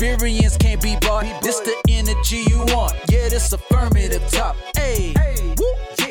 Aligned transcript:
experience 0.00 0.56
can't 0.56 0.80
be 0.80 0.96
bought. 1.02 1.24
This 1.42 1.60
the 1.60 1.76
energy 1.90 2.42
you 2.48 2.58
want. 2.74 2.94
Yeah, 3.10 3.28
this 3.28 3.52
affirmative 3.52 4.26
talk. 4.30 4.56
Hey, 4.74 5.12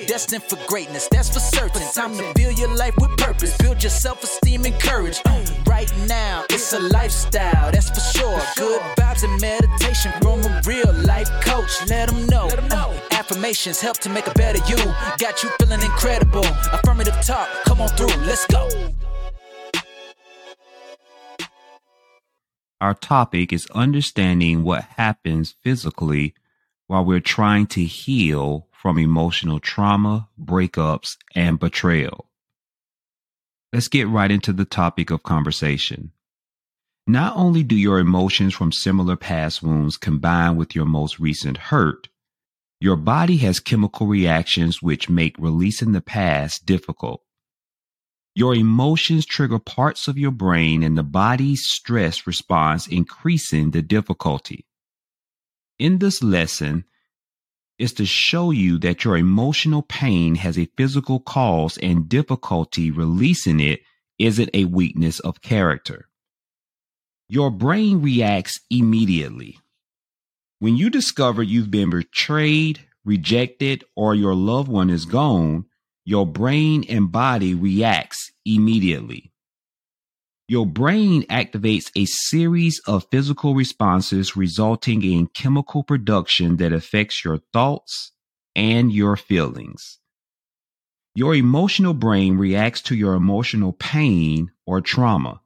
destined 0.05 0.43
for 0.43 0.57
greatness, 0.67 1.07
that's 1.09 1.29
for 1.33 1.39
certain. 1.39 1.81
Time 1.93 2.15
to 2.15 2.31
build 2.35 2.59
your 2.59 2.75
life 2.75 2.93
with 2.97 3.17
purpose. 3.17 3.57
Build 3.57 3.81
your 3.81 3.89
self 3.89 4.23
esteem 4.23 4.65
and 4.65 4.79
courage. 4.79 5.19
Uh, 5.25 5.43
right 5.65 5.91
now, 6.07 6.43
it's 6.51 6.71
a 6.73 6.79
lifestyle, 6.79 7.71
that's 7.71 7.89
for 7.89 8.17
sure. 8.17 8.39
Good 8.57 8.81
vibes 8.95 9.23
and 9.23 9.41
meditation 9.41 10.11
from 10.21 10.41
a 10.41 10.61
real 10.67 10.93
life 11.05 11.29
coach. 11.41 11.71
Let 11.87 12.09
them 12.09 12.27
know. 12.27 12.47
Uh, 12.71 12.93
affirmations 13.11 13.81
help 13.81 13.97
to 13.99 14.09
make 14.09 14.27
a 14.27 14.33
better 14.35 14.59
you. 14.69 14.77
Got 15.17 15.41
you 15.41 15.49
feeling 15.59 15.81
incredible. 15.81 16.45
Affirmative 16.71 17.19
talk, 17.25 17.47
come 17.65 17.81
on 17.81 17.89
through, 17.89 18.15
let's 18.25 18.45
go. 18.45 18.69
Our 22.81 22.93
topic 22.93 23.51
is 23.51 23.67
understanding 23.71 24.63
what 24.63 24.83
happens 24.83 25.55
physically 25.63 26.33
while 26.87 27.03
we're 27.03 27.19
trying 27.19 27.67
to 27.67 27.83
heal 27.83 28.67
from 28.71 28.97
emotional 28.97 29.59
trauma, 29.59 30.29
breakups, 30.41 31.17
and 31.35 31.59
betrayal. 31.59 32.29
Let's 33.73 33.89
get 33.89 34.07
right 34.07 34.31
into 34.31 34.53
the 34.53 34.65
topic 34.65 35.11
of 35.11 35.23
conversation. 35.23 36.11
Not 37.05 37.35
only 37.35 37.63
do 37.63 37.75
your 37.75 37.99
emotions 37.99 38.53
from 38.53 38.71
similar 38.71 39.17
past 39.17 39.61
wounds 39.61 39.97
combine 39.97 40.55
with 40.55 40.73
your 40.73 40.85
most 40.85 41.19
recent 41.19 41.57
hurt, 41.57 42.07
your 42.79 42.95
body 42.95 43.37
has 43.37 43.59
chemical 43.59 44.07
reactions 44.07 44.81
which 44.81 45.09
make 45.09 45.35
releasing 45.37 45.91
the 45.91 46.01
past 46.01 46.65
difficult. 46.65 47.23
Your 48.35 48.55
emotions 48.55 49.25
trigger 49.25 49.59
parts 49.59 50.07
of 50.07 50.17
your 50.17 50.31
brain 50.31 50.83
and 50.83 50.97
the 50.97 51.03
body's 51.03 51.63
stress 51.65 52.25
response, 52.25 52.87
increasing 52.87 53.71
the 53.71 53.81
difficulty. 53.81 54.65
In 55.77 55.99
this 55.99 56.21
lesson, 56.21 56.85
is 57.79 57.93
to 57.93 58.05
show 58.05 58.51
you 58.51 58.77
that 58.77 59.05
your 59.05 59.17
emotional 59.17 59.81
pain 59.81 60.35
has 60.35 60.59
a 60.59 60.69
physical 60.77 61.19
cause 61.21 61.77
and 61.77 62.09
difficulty 62.09 62.91
releasing 62.91 63.59
it 63.59 63.81
isn't 64.19 64.49
a 64.53 64.65
weakness 64.65 65.21
of 65.21 65.41
character. 65.41 66.09
Your 67.29 67.49
brain 67.49 68.01
reacts 68.01 68.59
immediately. 68.69 69.57
When 70.59 70.75
you 70.75 70.89
discover 70.89 71.41
you've 71.41 71.71
been 71.71 71.89
betrayed, 71.89 72.81
rejected, 73.05 73.85
or 73.95 74.13
your 74.13 74.35
loved 74.35 74.67
one 74.67 74.89
is 74.89 75.05
gone, 75.05 75.65
your 76.09 76.25
brain 76.25 76.83
and 76.89 77.11
body 77.11 77.53
reacts 77.53 78.31
immediately. 78.43 79.31
Your 80.47 80.65
brain 80.65 81.21
activates 81.29 81.91
a 81.95 82.05
series 82.05 82.81
of 82.87 83.05
physical 83.11 83.53
responses 83.53 84.35
resulting 84.35 85.03
in 85.03 85.27
chemical 85.27 85.83
production 85.83 86.57
that 86.57 86.73
affects 86.73 87.23
your 87.23 87.37
thoughts 87.53 88.11
and 88.55 88.91
your 88.91 89.15
feelings. 89.17 89.99
Your 91.13 91.35
emotional 91.35 91.93
brain 91.93 92.39
reacts 92.39 92.81
to 92.89 92.95
your 92.95 93.13
emotional 93.13 93.73
pain 93.73 94.49
or 94.65 94.81
trauma. 94.81 95.41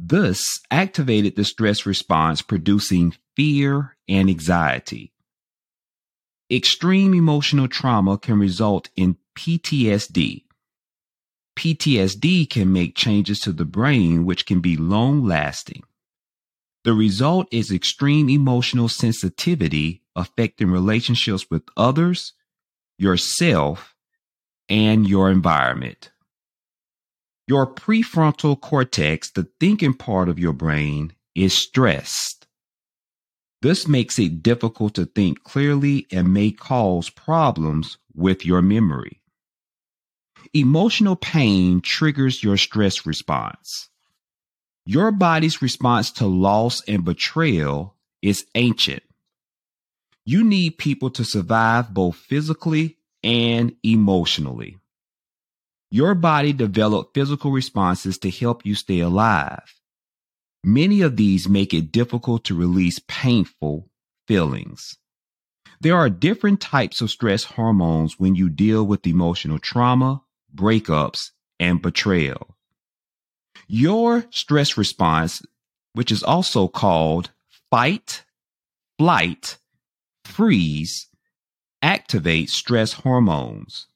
This 0.00 0.58
activated 0.72 1.36
the 1.36 1.44
stress 1.44 1.86
response, 1.86 2.42
producing 2.42 3.14
fear 3.36 3.96
and 4.08 4.28
anxiety. 4.28 5.12
Extreme 6.52 7.14
emotional 7.14 7.68
trauma 7.68 8.18
can 8.18 8.36
result 8.36 8.88
in 8.96 9.16
PTSD, 9.36 10.44
PTSD 11.60 12.48
can 12.48 12.72
make 12.72 12.96
changes 12.96 13.40
to 13.40 13.52
the 13.52 13.66
brain 13.66 14.24
which 14.24 14.46
can 14.46 14.60
be 14.60 14.76
long 14.76 15.24
lasting. 15.24 15.82
The 16.84 16.94
result 16.94 17.48
is 17.50 17.70
extreme 17.70 18.30
emotional 18.30 18.88
sensitivity 18.88 20.02
affecting 20.16 20.70
relationships 20.70 21.50
with 21.50 21.62
others, 21.76 22.32
yourself, 22.98 23.94
and 24.70 25.06
your 25.06 25.30
environment. 25.30 26.10
Your 27.46 27.66
prefrontal 27.66 28.58
cortex, 28.58 29.30
the 29.30 29.48
thinking 29.60 29.92
part 29.92 30.30
of 30.30 30.38
your 30.38 30.54
brain, 30.54 31.12
is 31.34 31.52
stressed. 31.52 32.46
This 33.60 33.86
makes 33.86 34.18
it 34.18 34.42
difficult 34.42 34.94
to 34.94 35.04
think 35.04 35.44
clearly 35.44 36.06
and 36.10 36.32
may 36.32 36.52
cause 36.52 37.10
problems 37.10 37.98
with 38.14 38.46
your 38.46 38.62
memory. 38.62 39.19
Emotional 40.52 41.16
pain 41.16 41.80
triggers 41.80 42.42
your 42.42 42.56
stress 42.56 43.06
response. 43.06 43.88
Your 44.86 45.12
body's 45.12 45.62
response 45.62 46.10
to 46.12 46.26
loss 46.26 46.82
and 46.88 47.04
betrayal 47.04 47.94
is 48.22 48.46
ancient. 48.54 49.02
You 50.24 50.44
need 50.44 50.78
people 50.78 51.10
to 51.10 51.24
survive 51.24 51.94
both 51.94 52.16
physically 52.16 52.96
and 53.22 53.74
emotionally. 53.82 54.78
Your 55.90 56.14
body 56.14 56.52
developed 56.52 57.14
physical 57.14 57.50
responses 57.50 58.18
to 58.18 58.30
help 58.30 58.64
you 58.64 58.74
stay 58.74 59.00
alive. 59.00 59.74
Many 60.62 61.00
of 61.00 61.16
these 61.16 61.48
make 61.48 61.72
it 61.72 61.90
difficult 61.90 62.44
to 62.44 62.54
release 62.54 63.00
painful 63.08 63.88
feelings. 64.28 64.98
There 65.80 65.96
are 65.96 66.10
different 66.10 66.60
types 66.60 67.00
of 67.00 67.10
stress 67.10 67.44
hormones 67.44 68.20
when 68.20 68.34
you 68.34 68.48
deal 68.50 68.86
with 68.86 69.06
emotional 69.06 69.58
trauma, 69.58 70.22
breakups, 70.54 71.30
and 71.58 71.82
betrayal. 71.82 72.56
Your 73.66 74.24
stress 74.30 74.76
response, 74.76 75.42
which 75.92 76.10
is 76.10 76.22
also 76.22 76.68
called 76.68 77.30
fight, 77.70 78.24
flight, 78.98 79.58
freeze, 80.24 81.08
activates 81.82 82.50
stress 82.50 82.92
hormones. 82.92 83.86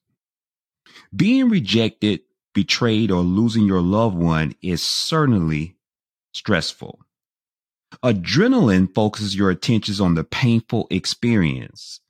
Being 1.14 1.48
rejected, 1.48 2.20
betrayed, 2.54 3.10
or 3.10 3.22
losing 3.22 3.66
your 3.66 3.80
loved 3.82 4.16
one 4.16 4.54
is 4.62 4.82
certainly 4.82 5.76
stressful. 6.32 7.00
Adrenaline 8.02 8.92
focuses 8.92 9.36
your 9.36 9.50
attentions 9.50 10.00
on 10.00 10.14
the 10.14 10.24
painful 10.24 10.86
experience. 10.90 12.00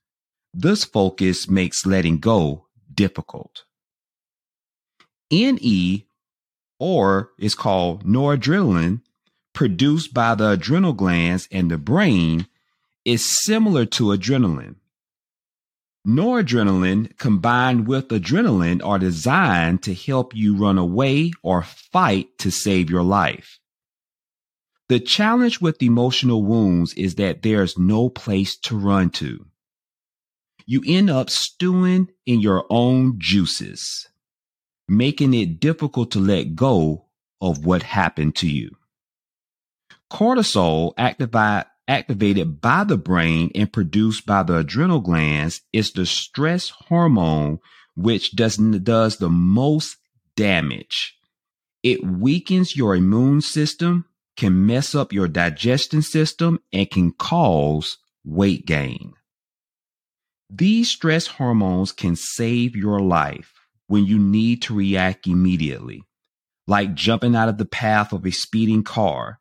This 0.53 0.85
focus 0.85 1.49
makes 1.49 1.85
letting 1.85 2.19
go 2.19 2.67
difficult. 2.93 3.65
NE, 5.31 6.07
or 6.79 7.31
is 7.39 7.55
called 7.55 8.05
noradrenaline, 8.05 9.01
produced 9.53 10.13
by 10.13 10.35
the 10.35 10.51
adrenal 10.51 10.93
glands 10.93 11.49
and 11.51 11.71
the 11.71 11.79
brain, 11.79 12.47
is 13.05 13.25
similar 13.45 13.87
to 13.87 14.05
adrenaline. 14.05 14.77
Noradrenaline 16.07 17.17
combined 17.17 17.87
with 17.87 18.09
adrenaline 18.09 18.85
are 18.85 18.99
designed 18.99 19.83
to 19.85 19.95
help 19.95 20.35
you 20.35 20.55
run 20.55 20.77
away 20.77 21.33
or 21.43 21.63
fight 21.63 22.37
to 22.39 22.51
save 22.51 22.91
your 22.91 23.03
life. 23.03 23.59
The 24.89 25.01
challenge 25.01 25.63
with 25.63 25.83
emotional 25.83 26.45
wounds 26.45 26.93
is 26.93 27.15
that 27.15 27.43
there's 27.43 27.79
no 27.79 28.11
place 28.11 28.57
to 28.59 28.77
run 28.77 29.09
to. 29.11 29.47
You 30.67 30.83
end 30.87 31.09
up 31.09 31.31
stewing 31.31 32.09
in 32.27 32.41
your 32.41 32.67
own 32.69 33.15
juices 33.19 34.09
making 34.89 35.35
it 35.35 35.61
difficult 35.61 36.11
to 36.13 36.21
let 36.21 36.55
go 36.55 37.07
of 37.41 37.65
what 37.65 37.83
happened 37.83 38.37
to 38.37 38.49
you. 38.49 38.71
Cortisol 40.11 40.93
activate, 40.97 41.67
activated 41.89 42.61
by 42.61 42.85
the 42.85 42.97
brain 42.97 43.51
and 43.55 43.73
produced 43.73 44.27
by 44.27 44.43
the 44.43 44.59
adrenal 44.59 45.01
glands 45.01 45.61
is 45.73 45.93
the 45.93 46.07
stress 46.07 46.71
hormone 46.71 47.59
which 47.97 48.35
does, 48.35 48.57
does 48.57 49.19
the 49.19 49.29
most 49.29 49.97
damage. 50.37 51.17
It 51.83 52.05
weakens 52.05 52.77
your 52.77 52.97
immune 52.97 53.41
system, 53.41 54.07
can 54.37 54.67
mess 54.67 54.95
up 54.95 55.13
your 55.13 55.29
digestion 55.29 56.03
system, 56.03 56.61
and 56.73 56.91
can 56.91 57.13
cause 57.13 57.99
weight 58.25 58.67
gain. 58.67 59.13
These 60.51 60.91
stress 60.91 61.27
hormones 61.27 61.93
can 61.93 62.17
save 62.17 62.75
your 62.75 63.01
life 63.01 63.54
when 63.87 64.07
you 64.07 64.19
need 64.19 64.63
to 64.63 64.75
react 64.75 65.27
immediately, 65.27 66.05
like 66.67 66.95
jumping 66.95 67.37
out 67.37 67.49
of 67.49 67.59
the 67.59 67.65
path 67.65 68.13
of 68.13 68.25
a 68.25 68.31
speeding 68.31 68.83
car. 68.83 69.41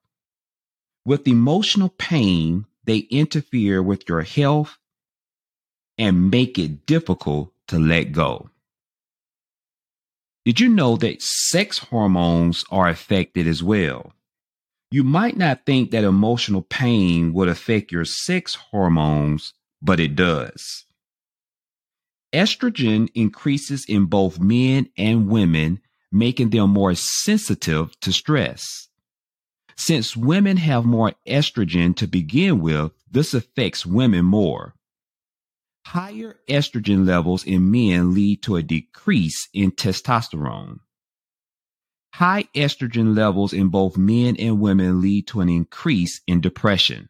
With 1.05 1.27
emotional 1.27 1.89
pain, 1.89 2.65
they 2.85 2.99
interfere 3.09 3.81
with 3.81 4.07
your 4.07 4.21
health 4.21 4.77
and 5.97 6.31
make 6.31 6.57
it 6.57 6.85
difficult 6.85 7.53
to 7.67 7.79
let 7.79 8.11
go. 8.11 8.49
Did 10.45 10.59
you 10.59 10.67
know 10.67 10.97
that 10.97 11.21
sex 11.21 11.77
hormones 11.77 12.65
are 12.69 12.89
affected 12.89 13.47
as 13.47 13.63
well? 13.63 14.11
You 14.91 15.03
might 15.03 15.37
not 15.37 15.65
think 15.65 15.91
that 15.91 16.03
emotional 16.03 16.61
pain 16.61 17.33
would 17.33 17.47
affect 17.47 17.91
your 17.91 18.05
sex 18.05 18.55
hormones, 18.55 19.53
but 19.81 19.99
it 19.99 20.15
does. 20.15 20.85
Estrogen 22.33 23.09
increases 23.13 23.85
in 23.87 24.05
both 24.05 24.39
men 24.39 24.89
and 24.97 25.27
women, 25.29 25.79
making 26.11 26.49
them 26.49 26.71
more 26.71 26.95
sensitive 26.95 27.97
to 28.01 28.11
stress. 28.11 28.89
Since 29.75 30.17
women 30.17 30.57
have 30.57 30.85
more 30.85 31.13
estrogen 31.27 31.95
to 31.97 32.07
begin 32.07 32.59
with, 32.59 32.91
this 33.09 33.33
affects 33.33 33.85
women 33.85 34.25
more. 34.25 34.75
Higher 35.85 36.37
estrogen 36.49 37.05
levels 37.05 37.43
in 37.43 37.69
men 37.69 38.13
lead 38.13 38.41
to 38.43 38.55
a 38.55 38.63
decrease 38.63 39.47
in 39.53 39.71
testosterone. 39.71 40.79
High 42.13 42.43
estrogen 42.55 43.15
levels 43.15 43.53
in 43.53 43.69
both 43.69 43.97
men 43.97 44.35
and 44.37 44.59
women 44.59 45.01
lead 45.01 45.27
to 45.27 45.41
an 45.41 45.49
increase 45.49 46.21
in 46.27 46.41
depression. 46.41 47.09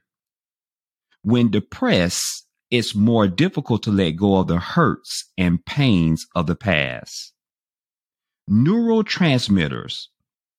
When 1.22 1.52
depressed, 1.52 2.43
it's 2.74 2.96
more 2.96 3.28
difficult 3.28 3.84
to 3.84 3.92
let 3.92 4.16
go 4.16 4.38
of 4.38 4.48
the 4.48 4.58
hurts 4.58 5.32
and 5.38 5.64
pains 5.64 6.26
of 6.36 6.48
the 6.48 6.56
past. 6.56 7.32
Neurotransmitters, 8.50 10.08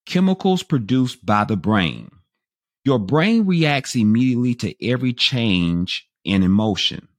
chemicals 0.05 0.63
produced 0.63 1.25
by 1.25 1.43
the 1.43 1.57
brain. 1.57 2.09
Your 2.85 2.99
brain 2.99 3.45
reacts 3.45 3.97
immediately 3.97 4.55
to 4.55 4.87
every 4.87 5.11
change 5.11 6.07
in 6.23 6.41
emotion. 6.41 7.09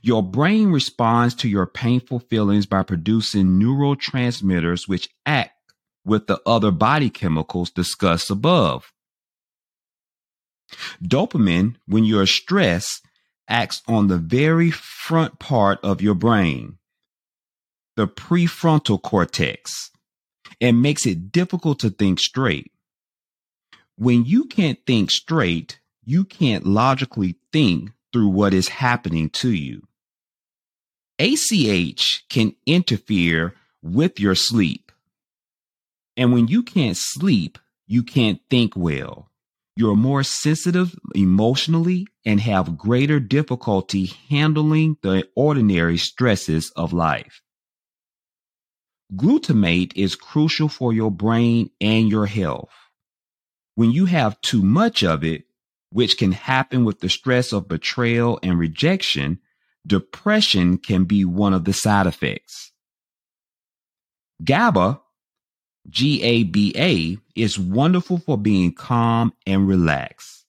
Your 0.00 0.22
brain 0.22 0.70
responds 0.70 1.34
to 1.34 1.48
your 1.48 1.66
painful 1.66 2.20
feelings 2.20 2.64
by 2.64 2.84
producing 2.84 3.60
neurotransmitters 3.60 4.88
which 4.88 5.10
act 5.26 5.74
with 6.06 6.26
the 6.26 6.40
other 6.46 6.70
body 6.70 7.10
chemicals 7.10 7.70
discussed 7.70 8.30
above. 8.30 8.90
Dopamine, 11.02 11.76
when 11.86 12.04
you're 12.04 12.24
stressed, 12.24 13.02
acts 13.48 13.82
on 13.86 14.08
the 14.08 14.18
very 14.18 14.70
front 14.70 15.38
part 15.38 15.78
of 15.82 16.02
your 16.02 16.14
brain, 16.14 16.78
the 17.96 18.06
prefrontal 18.06 19.00
cortex, 19.00 19.90
and 20.60 20.82
makes 20.82 21.06
it 21.06 21.32
difficult 21.32 21.78
to 21.80 21.90
think 21.90 22.18
straight. 22.18 22.72
When 23.96 24.24
you 24.24 24.44
can't 24.44 24.78
think 24.86 25.10
straight, 25.10 25.80
you 26.04 26.24
can't 26.24 26.66
logically 26.66 27.36
think 27.52 27.90
through 28.12 28.28
what 28.28 28.54
is 28.54 28.68
happening 28.68 29.30
to 29.30 29.50
you. 29.50 29.82
ACH 31.18 32.24
can 32.28 32.54
interfere 32.66 33.54
with 33.82 34.20
your 34.20 34.34
sleep. 34.34 34.92
And 36.16 36.32
when 36.32 36.48
you 36.48 36.62
can't 36.62 36.96
sleep, 36.96 37.58
you 37.86 38.02
can't 38.02 38.40
think 38.50 38.74
well. 38.76 39.30
You're 39.78 39.94
more 39.94 40.22
sensitive 40.22 40.94
emotionally 41.14 42.06
and 42.24 42.40
have 42.40 42.78
greater 42.78 43.20
difficulty 43.20 44.06
handling 44.30 44.96
the 45.02 45.28
ordinary 45.36 45.98
stresses 45.98 46.72
of 46.74 46.94
life. 46.94 47.42
Glutamate 49.14 49.92
is 49.94 50.16
crucial 50.16 50.68
for 50.68 50.94
your 50.94 51.10
brain 51.10 51.70
and 51.78 52.10
your 52.10 52.24
health. 52.26 52.72
When 53.74 53.92
you 53.92 54.06
have 54.06 54.40
too 54.40 54.62
much 54.62 55.04
of 55.04 55.22
it, 55.22 55.44
which 55.90 56.16
can 56.16 56.32
happen 56.32 56.84
with 56.86 57.00
the 57.00 57.10
stress 57.10 57.52
of 57.52 57.68
betrayal 57.68 58.40
and 58.42 58.58
rejection, 58.58 59.40
depression 59.86 60.78
can 60.78 61.04
be 61.04 61.24
one 61.24 61.52
of 61.52 61.64
the 61.64 61.74
side 61.74 62.06
effects. 62.06 62.72
GABA, 64.42 65.00
G 65.88 66.22
A 66.22 66.42
B 66.44 66.72
A, 66.76 67.18
is 67.34 67.58
wonderful 67.58 68.18
for 68.18 68.36
being 68.36 68.72
calm 68.72 69.32
and 69.46 69.68
relaxed. 69.68 70.44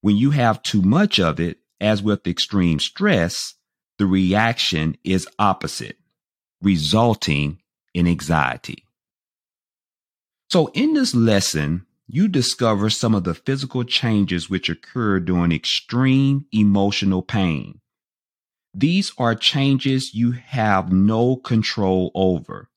When 0.00 0.16
you 0.16 0.30
have 0.30 0.62
too 0.62 0.82
much 0.82 1.18
of 1.20 1.38
it, 1.38 1.58
as 1.80 2.02
with 2.02 2.26
extreme 2.26 2.78
stress, 2.78 3.54
the 3.98 4.06
reaction 4.06 4.96
is 5.04 5.28
opposite, 5.38 5.96
resulting 6.60 7.58
in 7.92 8.06
anxiety. 8.06 8.84
So, 10.50 10.68
in 10.74 10.94
this 10.94 11.14
lesson, 11.14 11.86
you 12.06 12.28
discover 12.28 12.90
some 12.90 13.14
of 13.14 13.24
the 13.24 13.34
physical 13.34 13.84
changes 13.84 14.50
which 14.50 14.68
occur 14.68 15.18
during 15.18 15.52
extreme 15.52 16.46
emotional 16.52 17.22
pain. 17.22 17.80
These 18.74 19.12
are 19.18 19.34
changes 19.34 20.14
you 20.14 20.32
have 20.32 20.92
no 20.92 21.36
control 21.36 22.10
over. 22.14 22.68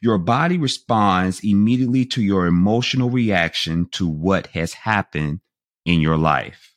Your 0.00 0.18
body 0.18 0.58
responds 0.58 1.40
immediately 1.44 2.04
to 2.06 2.22
your 2.22 2.46
emotional 2.46 3.10
reaction 3.10 3.86
to 3.92 4.08
what 4.08 4.48
has 4.48 4.72
happened 4.72 5.40
in 5.84 6.00
your 6.00 6.16
life. 6.16 6.74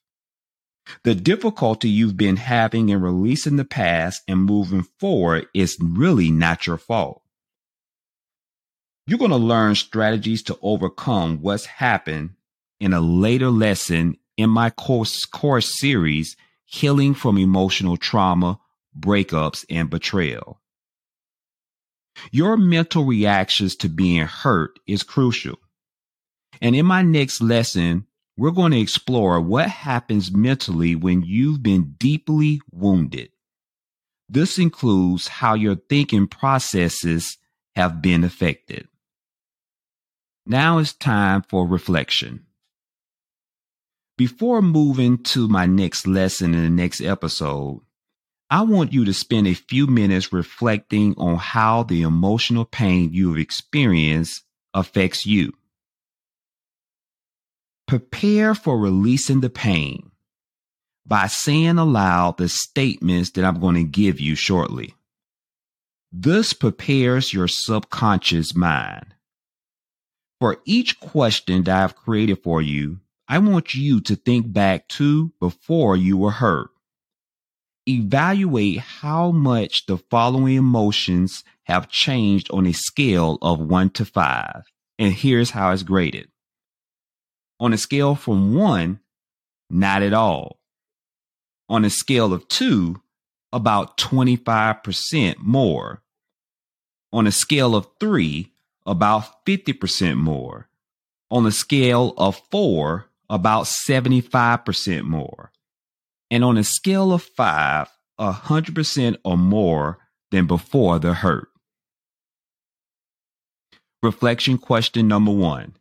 The 1.04 1.16
difficulty 1.16 1.90
you've 1.90 2.18
been 2.18 2.38
having 2.38 2.90
in 2.90 3.02
releasing 3.02 3.56
the 3.56 3.66
past 3.66 4.22
and 4.28 4.44
moving 4.44 4.84
forward 5.00 5.48
is 5.54 5.78
really 5.82 6.30
not 6.30 6.68
your 6.68 6.78
fault. 6.78 7.22
You're 9.08 9.20
going 9.20 9.32
to 9.32 9.38
learn 9.38 9.76
strategies 9.76 10.44
to 10.44 10.58
overcome 10.62 11.42
what's 11.42 11.66
happened 11.66 12.32
in 12.80 12.94
a 12.94 13.02
later 13.02 13.50
lesson 13.50 14.18
in 14.38 14.50
my 14.50 14.70
course, 14.70 15.26
course 15.26 15.80
series, 15.80 16.36
Healing 16.66 17.14
from 17.14 17.38
Emotional 17.38 17.98
Trauma, 17.98 18.60
Breakups, 18.98 19.64
and 19.70 19.90
Betrayal. 19.90 20.60
Your 22.32 22.58
mental 22.58 23.06
reactions 23.06 23.76
to 23.78 23.90
being 23.90 24.26
hurt 24.26 24.80
is 24.88 25.04
crucial. 25.04 25.60
And 26.62 26.76
in 26.76 26.86
my 26.86 27.02
next 27.02 27.42
lesson, 27.42 28.08
we're 28.38 28.52
going 28.52 28.72
to 28.72 28.80
explore 28.80 29.40
what 29.40 29.70
happens 29.70 30.32
mentally 30.32 30.96
when 30.96 31.24
you've 31.24 31.64
been 31.64 31.96
deeply 31.98 32.62
wounded. 32.72 33.30
This 34.28 34.58
includes 34.58 35.28
how 35.28 35.54
your 35.54 35.76
thinking 35.76 36.28
processes 36.28 37.38
have 37.76 38.02
been 38.02 38.24
affected. 38.24 38.88
Now 40.46 40.80
it's 40.80 40.94
time 40.94 41.44
for 41.44 41.68
reflection. 41.68 42.46
Before 44.18 44.62
moving 44.62 45.24
to 45.24 45.48
my 45.48 45.66
next 45.66 46.08
lesson 46.08 46.54
in 46.54 46.64
the 46.64 46.70
next 46.70 47.02
episode, 47.02 47.82
I 48.56 48.62
want 48.62 48.94
you 48.94 49.04
to 49.04 49.13
spend 49.13 49.48
a 49.48 49.54
few 49.54 49.86
minutes 49.86 50.31
reflecting 50.31 51.13
on 51.18 51.36
how 51.36 51.84
the 51.84 52.04
emotional 52.04 52.63
pain 52.63 53.10
you've 53.12 53.38
experienced 53.38 54.46
affects 54.74 55.25
you. 55.25 55.52
Prepare 57.86 58.56
for 58.56 58.80
releasing 58.80 59.42
the 59.42 59.50
pain 59.50 60.10
by 61.06 61.28
saying 61.28 61.78
aloud 61.78 62.38
the 62.38 62.48
statements 62.48 63.31
that 63.31 63.44
I'm 63.44 63.60
going 63.60 63.75
to 63.75 63.84
give 63.84 64.22
you 64.22 64.36
shortly. 64.36 64.96
This 66.13 66.54
prepares 66.54 67.34
your 67.34 67.50
subconscious 67.50 68.56
mind. 68.56 69.16
For 70.40 70.62
each 70.63 71.01
question 71.01 71.66
that 71.66 71.84
I've 71.84 71.98
created 71.98 72.42
for 72.42 72.62
you, 72.62 73.01
I 73.28 73.38
want 73.40 73.75
you 73.75 74.00
to 74.00 74.16
think 74.16 74.54
back 74.54 74.88
to 75.00 75.34
before 75.41 75.98
you 75.98 76.15
were 76.15 76.32
hurt. 76.32 76.70
Evaluate 77.88 78.80
how 78.80 79.32
much 79.32 79.86
the 79.86 79.98
following 79.98 80.56
emotions 80.56 81.44
have 81.63 81.89
changed 81.89 82.50
on 82.51 82.65
a 82.65 82.74
scale 82.74 83.38
of 83.42 83.60
one 83.60 83.89
to 83.92 84.06
five. 84.06 84.63
And 84.98 85.13
here's 85.13 85.51
how 85.51 85.72
it's 85.72 85.84
graded. 85.84 86.30
On 87.60 87.74
a 87.74 87.77
scale 87.77 88.15
from 88.15 88.56
one, 88.56 89.00
not 89.70 90.01
at 90.01 90.13
all. 90.13 90.60
On 91.70 91.86
a 91.86 91.89
scale 91.89 92.34
of 92.34 92.48
two, 92.48 93.01
about 93.51 93.98
25% 93.98 95.38
more. 95.38 96.01
On 97.13 97.27
a 97.27 97.32
scale 97.32 97.75
of 97.75 97.88
three, 98.00 98.51
about 98.86 99.46
50% 99.46 100.18
more. 100.18 100.70
On 101.32 101.46
a 101.46 101.51
scale 101.51 102.13
of 102.18 102.42
four, 102.51 103.08
about 103.30 103.65
75% 103.65 105.04
more. 105.04 105.51
And 106.32 106.44
on 106.44 106.58
a 106.58 106.63
scale 106.63 107.13
of 107.13 107.24
five, 107.24 107.89
a 108.17 108.32
100% 108.32 109.17
or 109.24 109.38
more 109.38 110.00
than 110.32 110.48
before 110.48 111.00
the 111.00 111.13
hurt. 111.13 111.50
Reflection 114.01 114.58
question 114.58 115.08
number 115.08 115.32
one 115.32 115.74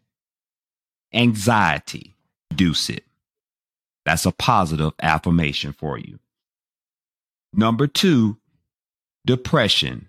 Anxiety, 1.13 2.15
reduce 2.51 2.91
it. 2.91 3.05
That's 4.05 4.27
a 4.27 4.33
positive 4.33 4.93
affirmation 5.01 5.73
for 5.73 5.99
you. 5.99 6.19
Number 7.53 7.87
two, 7.87 8.39
depression, 9.25 10.09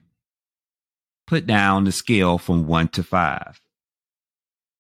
put 1.28 1.46
down 1.46 1.84
the 1.84 1.92
scale 1.92 2.38
from 2.38 2.68
one 2.68 2.88
to 2.90 3.04
five. 3.04 3.62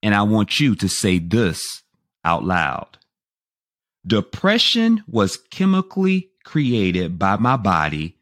And 0.01 0.13
I 0.13 0.23
want 0.23 0.59
you 0.59 0.75
to 0.75 0.89
say 0.89 1.19
this 1.19 1.83
out 2.23 2.43
loud. 2.43 2.97
Depression 4.05 5.03
was 5.07 5.37
chemically 5.37 6.29
created 6.43 7.17
by 7.17 7.37
my 7.37 7.57
body, 7.57 8.17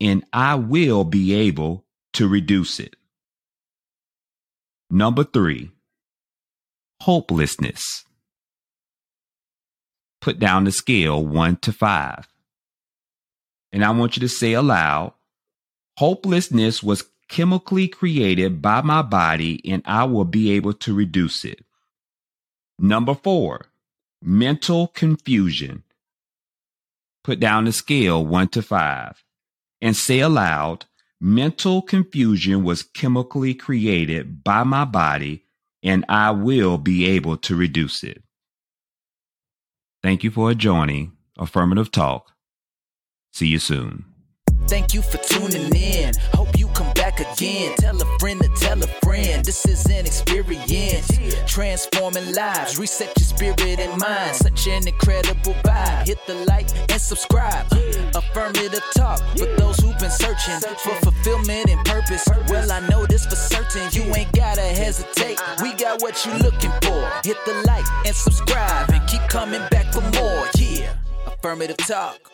and 0.00 0.24
I 0.32 0.54
will 0.54 1.04
be 1.04 1.34
able 1.34 1.84
to 2.12 2.28
reduce 2.28 2.78
it. 2.78 2.94
Number 4.90 5.24
three, 5.24 5.70
hopelessness. 7.00 8.04
Put 10.20 10.38
down 10.38 10.64
the 10.64 10.72
scale 10.72 11.24
one 11.24 11.56
to 11.58 11.72
five. 11.72 12.28
And 13.72 13.84
I 13.84 13.90
want 13.90 14.16
you 14.16 14.20
to 14.20 14.28
say 14.28 14.52
aloud, 14.52 15.14
hopelessness 15.98 16.82
was 16.82 17.04
chemically 17.28 17.88
created 17.88 18.62
by 18.62 18.82
my 18.82 19.02
body 19.02 19.60
and 19.68 19.82
I 19.84 20.04
will 20.04 20.24
be 20.24 20.52
able 20.52 20.74
to 20.74 20.94
reduce 20.94 21.44
it. 21.44 21.64
Number 22.78 23.14
four, 23.14 23.66
mental 24.24 24.88
confusion. 24.88 25.82
Put 27.22 27.40
down 27.40 27.64
the 27.64 27.72
scale 27.72 28.24
one 28.24 28.48
to 28.48 28.62
five 28.62 29.22
and 29.80 29.94
say 29.94 30.20
aloud, 30.20 30.86
mental 31.20 31.82
confusion 31.82 32.64
was 32.64 32.82
chemically 32.82 33.54
created 33.54 34.42
by 34.42 34.62
my 34.64 34.84
body 34.84 35.44
and 35.82 36.04
I 36.08 36.30
will 36.30 36.78
be 36.78 37.06
able 37.06 37.36
to 37.38 37.54
reduce 37.54 38.02
it. 38.02 38.22
Thank 40.02 40.24
you 40.24 40.30
for 40.30 40.52
joining 40.54 41.12
Affirmative 41.38 41.90
Talk. 41.90 42.32
See 43.32 43.48
you 43.48 43.58
soon. 43.58 44.04
Thank 44.66 44.94
you 44.94 45.02
for 45.02 45.18
tuning 45.18 45.74
in. 45.74 46.14
Hope 46.32 46.58
you 46.58 46.63
back 47.16 47.32
again. 47.32 47.74
Tell 47.76 48.00
a 48.00 48.18
friend 48.18 48.40
to 48.42 48.48
tell 48.48 48.82
a 48.82 48.86
friend. 49.02 49.44
This 49.44 49.64
is 49.66 49.84
an 49.86 50.06
experience. 50.06 51.10
Transforming 51.46 52.34
lives. 52.34 52.78
Reset 52.78 53.12
your 53.16 53.24
spirit 53.24 53.80
and 53.80 54.00
mind. 54.00 54.36
Such 54.36 54.66
an 54.68 54.86
incredible 54.86 55.54
vibe. 55.64 56.06
Hit 56.06 56.18
the 56.26 56.34
like 56.46 56.66
and 56.90 57.00
subscribe. 57.00 57.66
Affirmative 58.14 58.82
talk 58.96 59.20
for 59.36 59.46
those 59.56 59.78
who've 59.78 59.98
been 59.98 60.10
searching 60.10 60.60
for 60.78 60.94
fulfillment 60.96 61.70
and 61.70 61.84
purpose. 61.84 62.26
Well, 62.48 62.70
I 62.70 62.86
know 62.88 63.06
this 63.06 63.26
for 63.26 63.36
certain. 63.36 63.88
You 63.92 64.14
ain't 64.14 64.32
gotta 64.32 64.62
hesitate. 64.62 65.38
Uh-huh. 65.38 65.62
We 65.62 65.74
got 65.74 66.02
what 66.02 66.24
you 66.24 66.32
looking 66.34 66.72
for. 66.82 67.10
Hit 67.24 67.36
the 67.46 67.62
like 67.66 67.86
and 68.06 68.14
subscribe 68.14 68.90
and 68.90 69.06
keep 69.08 69.22
coming 69.28 69.62
back 69.70 69.92
for 69.92 70.00
more. 70.00 70.46
Yeah. 70.56 70.94
Affirmative 71.26 71.76
talk. 71.78 72.33